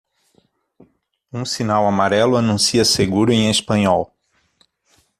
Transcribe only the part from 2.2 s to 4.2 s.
anuncia seguro em espanhol.